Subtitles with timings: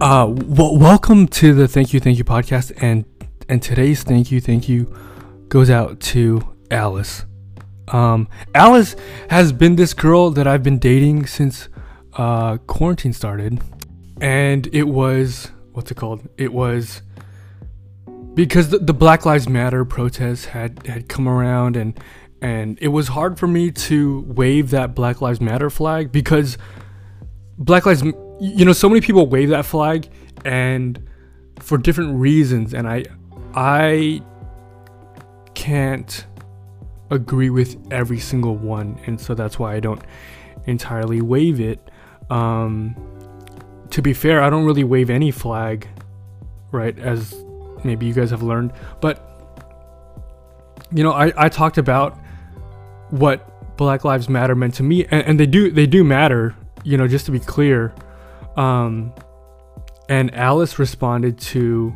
[0.00, 3.04] Uh, w- welcome to the Thank You, Thank You podcast, and
[3.48, 4.94] and today's thank you, thank you
[5.48, 6.40] goes out to
[6.70, 7.24] Alice.
[7.88, 8.94] Um, Alice
[9.28, 11.68] has been this girl that I've been dating since
[12.16, 13.60] uh, quarantine started,
[14.20, 16.28] and it was what's it called?
[16.36, 17.02] It was
[18.34, 21.98] because the, the Black Lives Matter protests had had come around, and
[22.40, 26.56] and it was hard for me to wave that Black Lives Matter flag because
[27.58, 28.04] Black Lives
[28.40, 30.08] you know so many people wave that flag
[30.44, 31.02] and
[31.58, 33.04] for different reasons and i
[33.54, 34.22] i
[35.54, 36.26] can't
[37.10, 40.02] agree with every single one and so that's why i don't
[40.66, 41.90] entirely wave it.
[42.30, 42.94] Um
[43.90, 45.88] to be fair i don't really wave any flag
[46.72, 47.34] right as
[47.84, 48.70] maybe you guys have learned
[49.00, 49.24] but
[50.92, 52.18] you know i i talked about
[53.08, 56.98] what black lives matter meant to me and, and they do they do matter you
[56.98, 57.94] know just to be clear
[58.58, 59.12] um,
[60.08, 61.94] and Alice responded to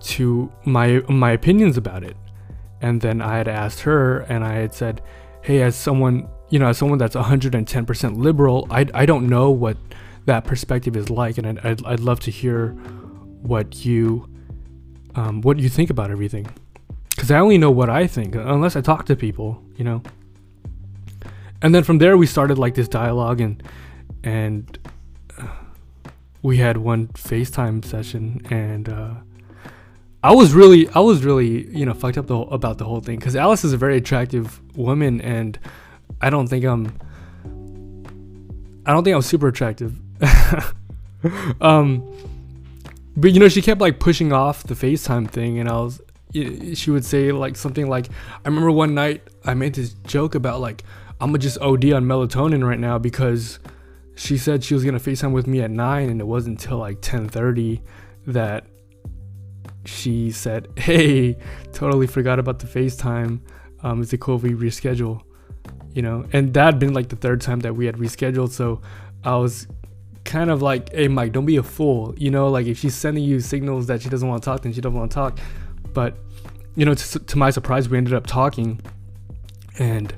[0.00, 2.16] to my my opinions about it.
[2.82, 5.00] And then I had asked her, and I had said,
[5.42, 9.76] "Hey, as someone you know, as someone that's 110% liberal, I I don't know what
[10.26, 12.70] that perspective is like, and I'd I'd, I'd love to hear
[13.42, 14.28] what you
[15.14, 16.46] um, what you think about everything,
[17.10, 20.02] because I only know what I think unless I talk to people, you know."
[21.62, 23.62] And then from there, we started like this dialogue, and
[24.24, 24.78] and
[26.46, 29.14] we had one FaceTime session, and uh,
[30.22, 33.18] I was really, I was really, you know, fucked up the, about the whole thing
[33.18, 35.58] because Alice is a very attractive woman, and
[36.20, 36.96] I don't think I'm,
[38.86, 39.98] I don't think I'm super attractive.
[41.60, 42.08] um,
[43.16, 46.00] but you know, she kept like pushing off the FaceTime thing, and I was,
[46.32, 48.06] she would say like something like,
[48.44, 50.84] I remember one night I made this joke about like,
[51.20, 53.58] I'm gonna just OD on melatonin right now because
[54.16, 57.00] she said she was gonna FaceTime with me at nine, and it wasn't until like
[57.00, 57.82] 10:30
[58.26, 58.66] that
[59.84, 61.36] she said, "Hey,
[61.72, 63.40] totally forgot about the FaceTime.
[63.82, 65.22] Um, is it cool if we reschedule?"
[65.92, 68.80] You know, and that had been like the third time that we had rescheduled, so
[69.22, 69.66] I was
[70.24, 73.22] kind of like, "Hey, Mike, don't be a fool." You know, like if she's sending
[73.22, 75.38] you signals that she doesn't want to talk, then she doesn't want to talk.
[75.92, 76.16] But
[76.74, 78.80] you know, to, to my surprise, we ended up talking,
[79.78, 80.14] and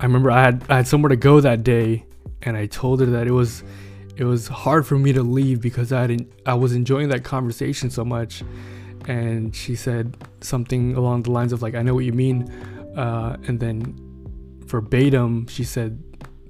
[0.00, 2.06] I remember I had I had somewhere to go that day
[2.42, 3.62] and I told her that it was
[4.16, 7.90] it was hard for me to leave because I didn't I was enjoying that conversation
[7.90, 8.42] so much.
[9.06, 12.50] And she said something along the lines of like I know what you mean
[12.96, 13.96] uh, and then
[14.66, 16.02] verbatim she said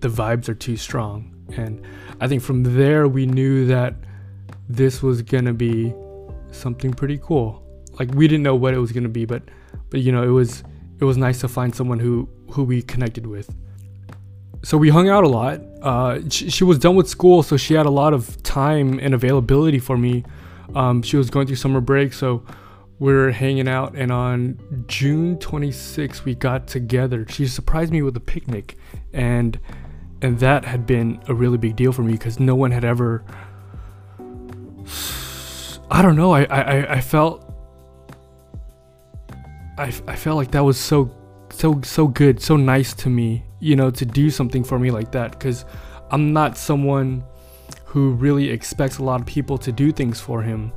[0.00, 1.34] the vibes are too strong.
[1.56, 1.82] And
[2.20, 3.94] I think from there we knew that
[4.68, 5.94] this was gonna be
[6.52, 7.62] something pretty cool.
[7.98, 9.42] Like we didn't know what it was gonna be but
[9.90, 10.64] but you know it was
[10.98, 13.54] it was nice to find someone who who we connected with
[14.62, 15.60] so we hung out a lot.
[15.80, 19.14] Uh, she, she, was done with school, so she had a lot of time and
[19.14, 20.24] availability for me.
[20.74, 22.44] Um, she was going through summer break, so
[22.98, 23.94] we are hanging out.
[23.94, 27.26] And on June 26th, we got together.
[27.28, 28.76] She surprised me with a picnic,
[29.12, 29.58] and
[30.22, 33.24] and that had been a really big deal for me because no one had ever.
[35.90, 36.32] I don't know.
[36.32, 37.46] I I, I felt.
[39.78, 41.10] I, I felt like that was so
[41.60, 45.12] so so good, so nice to me you know, to do something for me like
[45.12, 45.64] that because
[46.10, 47.22] I'm not someone
[47.84, 50.72] who really expects a lot of people to do things for him.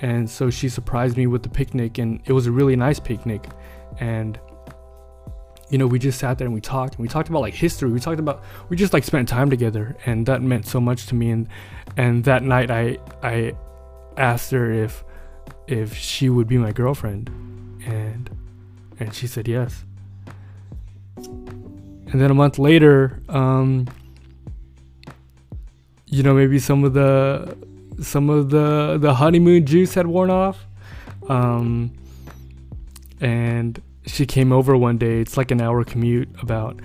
[0.00, 3.46] And so she surprised me with the picnic, and it was a really nice picnic.
[4.00, 4.38] And
[5.70, 7.90] you know, we just sat there and we talked, and we talked about like history.
[7.90, 11.14] We talked about we just like spent time together, and that meant so much to
[11.14, 11.30] me.
[11.30, 11.48] And
[11.96, 13.54] and that night, I I
[14.16, 15.04] asked her if
[15.66, 17.28] if she would be my girlfriend,
[17.84, 18.30] and
[19.00, 19.84] and she said yes
[21.26, 23.86] and then a month later, um,
[26.06, 27.56] you know, maybe some of the
[28.02, 30.66] some of the the honeymoon juice had worn off,
[31.28, 31.92] um,
[33.20, 35.20] and she came over one day.
[35.20, 36.80] It's like an hour commute about,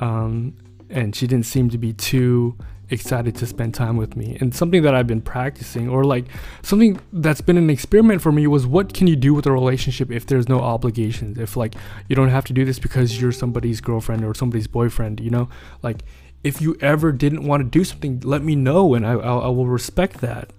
[0.00, 0.54] um,
[0.90, 2.56] and she didn't seem to be too
[2.90, 4.36] excited to spend time with me.
[4.40, 6.26] And something that I've been practicing, or like
[6.62, 10.10] something that's been an experiment for me, was what can you do with a relationship
[10.10, 11.38] if there's no obligations?
[11.38, 11.74] If like
[12.08, 15.48] you don't have to do this because you're somebody's girlfriend or somebody's boyfriend, you know?
[15.82, 16.02] Like
[16.44, 19.48] if you ever didn't want to do something, let me know and I, I, I
[19.48, 20.50] will respect that.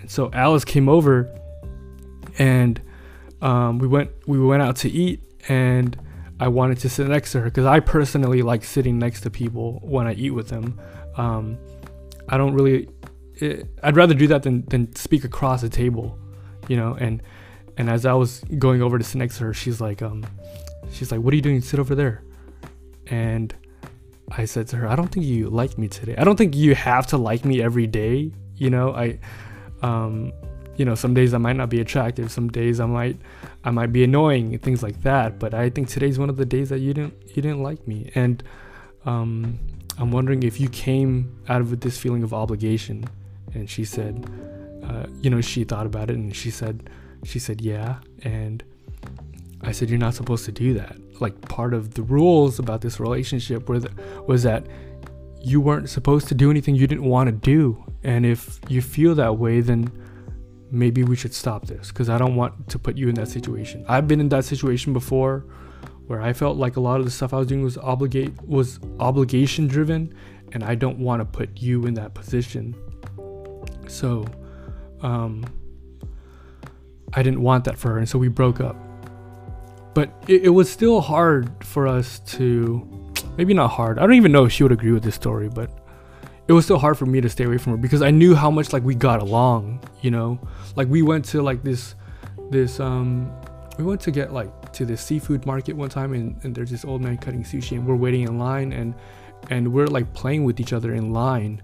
[0.00, 1.28] And so Alice came over
[2.38, 2.80] and
[3.42, 5.98] um, we went we went out to eat and
[6.40, 9.80] I wanted to sit next to her because I personally like sitting next to people
[9.82, 10.80] when I eat with them.
[11.16, 11.58] Um,
[12.28, 12.88] I don't really.
[13.36, 16.18] It, eh, I'd rather do that than than speak across a table,
[16.68, 16.94] you know.
[16.94, 17.22] And
[17.76, 20.24] and as I was going over to sit next to her, she's like, um,
[20.92, 21.60] she's like, "What are you doing?
[21.60, 22.22] Sit over there."
[23.06, 23.54] And
[24.30, 26.14] I said to her, I don't think you like me today.
[26.16, 28.32] I don't think you have to like me every day.
[28.56, 29.18] You know, I,
[29.82, 30.32] um,
[30.76, 32.32] you know, some days I might not be attractive.
[32.32, 33.18] Some days I might,
[33.64, 35.38] I might be annoying, and things like that.
[35.38, 38.10] But I think today's one of the days that you didn't, you didn't like me.
[38.14, 38.42] And,
[39.04, 39.58] um,
[39.98, 43.04] I'm wondering if you came out of this feeling of obligation.
[43.54, 44.28] And she said,
[44.82, 46.90] uh, you know, she thought about it and she said,
[47.24, 47.98] she said, yeah.
[48.22, 48.62] And
[49.62, 50.96] I said, you're not supposed to do that.
[51.20, 53.80] Like part of the rules about this relationship were
[54.26, 54.66] was that
[55.40, 57.84] you weren't supposed to do anything you didn't want to do.
[58.02, 59.90] And if you feel that way, then
[60.70, 63.84] maybe we should stop this because I don't want to put you in that situation.
[63.88, 65.44] I've been in that situation before
[66.06, 68.78] where I felt like a lot of the stuff I was doing was obligate was
[69.00, 70.14] obligation driven
[70.52, 72.74] and I don't want to put you in that position.
[73.88, 74.24] So
[75.02, 75.44] um
[77.12, 78.76] I didn't want that for her and so we broke up.
[79.94, 83.98] But it, it was still hard for us to maybe not hard.
[83.98, 85.70] I don't even know if she would agree with this story, but
[86.46, 88.50] it was still hard for me to stay away from her because I knew how
[88.50, 90.38] much like we got along, you know?
[90.76, 91.94] Like we went to like this
[92.50, 93.32] this um
[93.78, 96.84] we went to get like to the seafood market one time and, and there's this
[96.84, 98.94] old man cutting sushi and we're waiting in line and
[99.50, 101.62] and we're like playing with each other in line.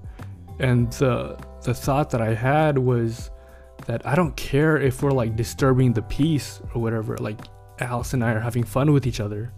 [0.59, 3.31] And the the thought that I had was
[3.87, 7.39] that I don't care if we're like disturbing the peace or whatever like
[7.79, 9.53] Alice and I are having fun with each other.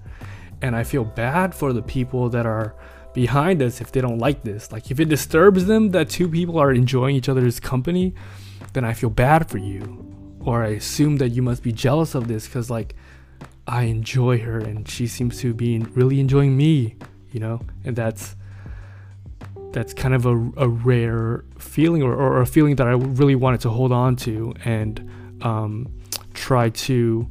[0.60, 2.76] And I feel bad for the people that are
[3.14, 4.70] behind us if they don't like this.
[4.70, 8.14] Like if it disturbs them that two people are enjoying each other's company
[8.72, 10.08] then I feel bad for you.
[10.40, 12.94] Or I assume that you must be jealous of this because like
[13.67, 16.97] I enjoy her and she seems to be really enjoying me,
[17.31, 18.37] you know, and that's
[19.73, 23.61] that's kind of a, a rare feeling or, or a feeling that I really wanted
[23.61, 25.11] to hold on to and
[25.41, 25.93] um,
[26.35, 27.26] try to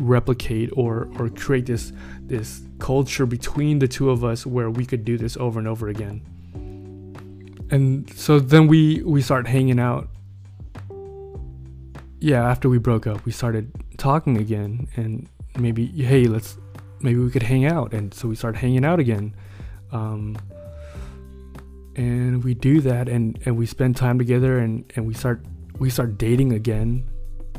[0.00, 5.04] replicate or or create this this culture between the two of us where we could
[5.04, 6.22] do this over and over again.
[7.70, 10.08] And so then we we start hanging out
[12.20, 16.56] yeah, after we broke up, we started talking again, and maybe hey, let's
[17.00, 19.34] maybe we could hang out, and so we start hanging out again,
[19.92, 20.36] um,
[21.94, 25.44] and we do that, and and we spend time together, and and we start
[25.78, 27.04] we start dating again.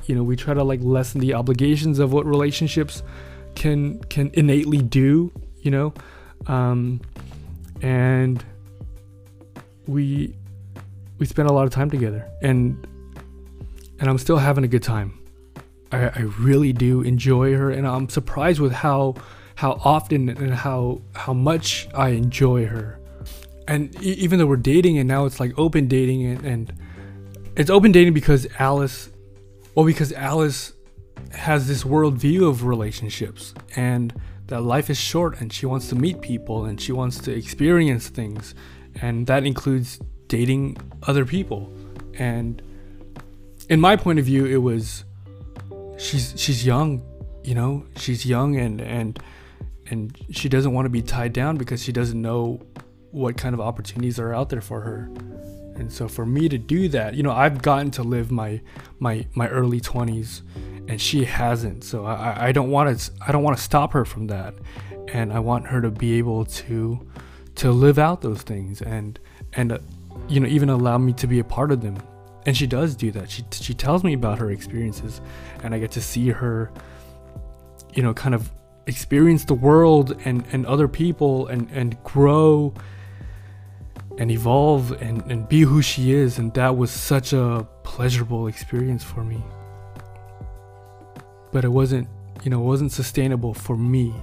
[0.06, 3.04] You know, we try to like lessen the obligations of what relationships
[3.56, 5.32] can can innately do.
[5.62, 5.94] You know,
[6.48, 7.02] um,
[7.82, 8.44] and
[9.88, 10.36] we
[11.20, 12.88] we spend a lot of time together, and
[14.00, 15.20] and I'm still having a good time.
[15.92, 19.16] I, I really do enjoy her, and I'm surprised with how
[19.56, 23.00] how often and how how much I enjoy her.
[23.68, 26.74] And e- even though we're dating, and now it's like open dating, and, and
[27.56, 29.10] it's open dating because Alice,
[29.76, 30.74] well, because Alice
[31.32, 34.14] has this worldview of relationships and
[34.48, 38.10] that life is short, and she wants to meet people and she wants to experience
[38.10, 38.56] things,
[39.02, 41.72] and that includes dating other people.
[42.14, 42.62] And
[43.70, 45.04] in my point of view, it was
[45.98, 47.02] she's she's young,
[47.44, 49.20] you know, she's young and and
[49.90, 52.62] and she doesn't want to be tied down because she doesn't know
[53.12, 55.10] what kind of opportunities are out there for her.
[55.76, 58.62] And so for me to do that, you know, I've gotten to live my
[59.00, 60.42] my my early 20s
[60.88, 61.84] and she hasn't.
[61.84, 64.54] So I I don't want to I don't want to stop her from that.
[65.14, 67.00] And I want her to be able to
[67.56, 69.20] to live out those things and
[69.54, 69.80] and uh,
[70.28, 71.98] you know even allow me to be a part of them
[72.48, 73.30] and she does do that.
[73.30, 75.22] She she tells me about her experiences
[75.64, 76.72] and i get to see her
[77.94, 78.52] you know kind of
[78.88, 82.74] experience the world and and other people and and grow
[84.18, 86.40] and evolve and and be who she is.
[86.40, 89.44] And that was such a pleasurable experience for me.
[91.52, 92.08] But it wasn't
[92.44, 94.14] you know wasn't sustainable for me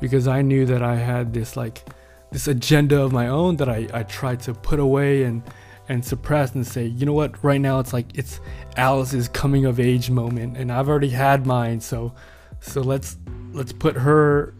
[0.00, 1.84] because i knew that i had this like
[2.30, 5.42] this agenda of my own that i i tried to put away and
[5.88, 8.40] and suppress and say, you know what, right now it's like it's
[8.76, 12.12] Alice's coming of age moment and I've already had mine, so
[12.60, 13.16] so let's
[13.52, 14.54] let's put her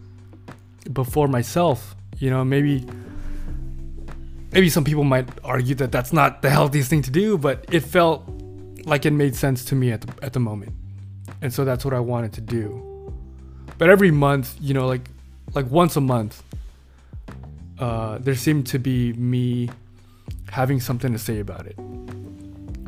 [0.91, 1.95] before myself.
[2.17, 2.85] You know, maybe
[4.51, 7.81] maybe some people might argue that that's not the healthiest thing to do, but it
[7.81, 8.27] felt
[8.85, 10.73] like it made sense to me at the at the moment.
[11.41, 13.13] And so that's what I wanted to do.
[13.77, 15.09] But every month, you know, like
[15.53, 16.43] like once a month,
[17.79, 19.69] uh, there seemed to be me
[20.51, 21.75] having something to say about it.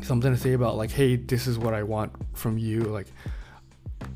[0.02, 2.80] Something to say about like hey this is what i want from you.
[2.80, 3.06] Like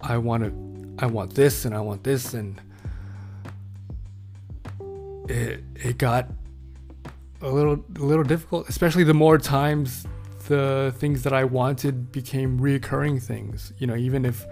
[0.00, 2.34] i want to i want this and i want this.
[2.34, 2.60] And
[5.28, 6.28] it it got
[7.42, 10.06] a little a little difficult especially the more times
[10.48, 13.72] the things that i wanted became reoccurring things.
[13.78, 14.44] You know even if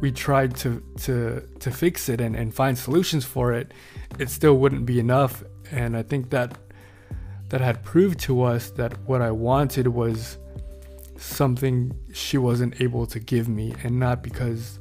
[0.00, 3.72] we tried to to to fix it and, and find solutions for it,
[4.18, 5.44] it still wouldn't be enough.
[5.70, 6.58] And I think that
[7.52, 10.38] that had proved to us that what I wanted was
[11.18, 14.80] something she wasn't able to give me and not because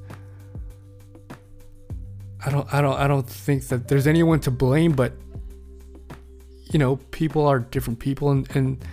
[2.46, 5.12] I don't I don't I don't think that there's anyone to blame but
[6.72, 8.86] you know people are different people and and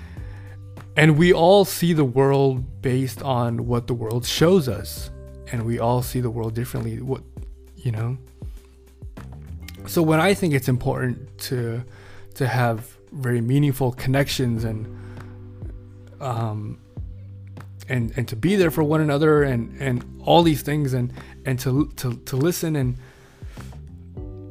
[0.97, 5.13] and we all see the world based on what the world shows us
[5.53, 7.23] and we all see the world differently what
[7.77, 8.19] you know?
[9.87, 11.85] So when I think it's important to
[12.35, 14.87] to have very meaningful connections and
[16.21, 16.79] um
[17.89, 21.13] and and to be there for one another and and all these things and
[21.47, 22.99] and to to to listen and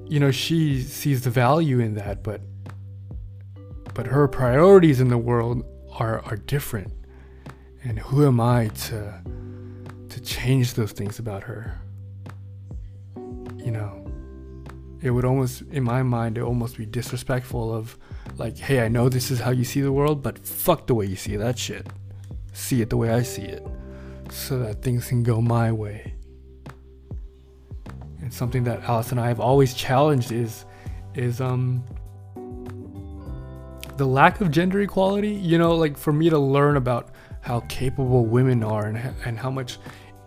[0.10, 2.42] you know she sees the value in that but
[3.98, 5.66] but her priorities in the world
[5.98, 6.94] are are different.
[7.84, 9.22] And who am i to
[10.10, 11.82] to change those things about her?
[13.16, 14.06] You know
[15.02, 17.98] it would almost in my mind it almost be disrespectful of
[18.38, 21.06] like hey i know this is how you see the world but fuck the way
[21.06, 21.88] you see that shit
[22.54, 23.66] see it the way i see it
[24.30, 26.14] so that things can go my way
[28.28, 30.66] and something that Alice and I have always challenged is
[31.16, 31.82] is um
[33.96, 35.30] the lack of gender equality.
[35.30, 39.50] You know, like for me to learn about how capable women are and and how
[39.50, 39.80] much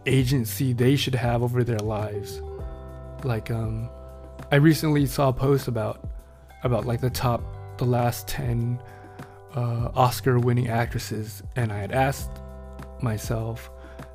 [0.07, 2.40] agency they should have over their lives.
[3.23, 3.90] Like um
[4.50, 6.09] I recently saw a post about
[6.64, 7.43] about like the top
[7.81, 8.81] the last 10
[9.57, 12.31] uh, Oscar winning actresses and I had asked
[13.03, 13.71] myself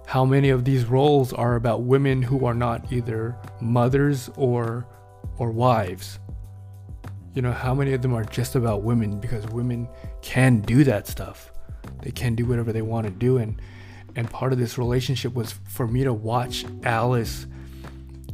[0.06, 4.88] how many of these roles are about women who are not either mothers or
[5.38, 6.20] or wives.
[7.34, 9.90] You know how many of them are just about women because women
[10.22, 11.52] can do that stuff.
[12.04, 13.60] They can do whatever they want to do and
[14.16, 17.48] and part of this relationship was for me to watch Alice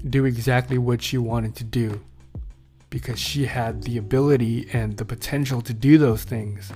[0.09, 2.01] do exactly what she wanted to do
[2.91, 6.71] because she had the ability and the potential to do those things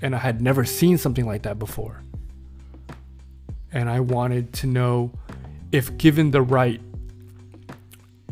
[0.00, 2.02] and I had never seen something like that before
[3.72, 5.12] and I wanted to know
[5.72, 6.80] if given the right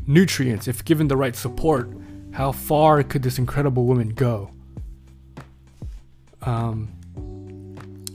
[0.07, 1.93] nutrients, if given the right support,
[2.33, 4.51] how far could this incredible woman go?
[6.43, 6.89] Um,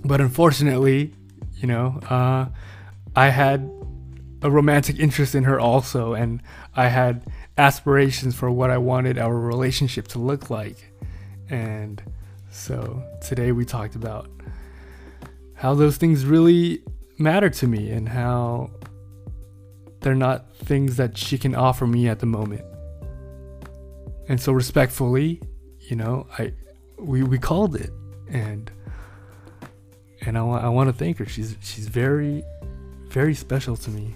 [0.04, 1.14] but unfortunately,
[1.56, 2.48] you know, uh,
[3.16, 3.70] I had
[4.42, 6.42] a romantic interest in her also, and
[6.76, 7.26] I had
[7.58, 10.92] aspirations for what I wanted our relationship to look like.
[11.50, 12.02] And
[12.52, 14.30] so today we talked about
[15.54, 16.84] how those things really
[17.18, 18.72] matter to me and how
[20.02, 22.66] they're not things that she can offer me at the moment.
[24.28, 25.42] And so respectfully,
[25.80, 26.54] you know, I
[26.98, 27.92] we we called it
[28.30, 28.72] and
[30.22, 31.26] and I, I want to thank her.
[31.26, 32.44] She's she's very
[33.10, 34.16] very special to me.